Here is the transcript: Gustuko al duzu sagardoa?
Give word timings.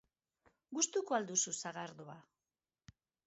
Gustuko 0.77 1.17
al 1.17 1.27
duzu 1.33 1.53
sagardoa? 1.67 2.17